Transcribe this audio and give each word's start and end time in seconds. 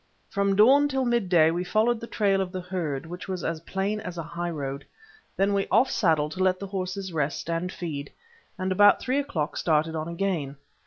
From 0.31 0.55
dawn 0.55 0.87
till 0.87 1.05
mid 1.05 1.29
day 1.29 1.51
we 1.51 1.63
followed 1.63 1.99
the 1.99 2.07
trail 2.07 2.41
of 2.41 2.51
the 2.51 2.59
herd, 2.61 3.05
which 3.05 3.27
was 3.27 3.43
as 3.43 3.59
plain 3.59 3.99
as 3.99 4.17
a 4.17 4.23
high 4.23 4.49
road. 4.49 4.83
Then 5.37 5.53
we 5.53 5.67
off 5.69 5.91
saddled 5.91 6.31
to 6.31 6.43
let 6.43 6.57
the 6.59 6.65
horses 6.65 7.13
rest 7.13 7.51
and 7.51 7.71
feed, 7.71 8.11
and 8.57 8.71
about 8.71 8.99
three 8.99 9.19
o'clock 9.19 9.57
started 9.57 9.95
on 9.95 10.07
again. 10.07 10.55